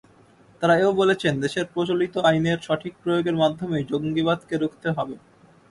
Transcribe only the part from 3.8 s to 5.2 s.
জঙ্গিবাদকে রুখতে হবে।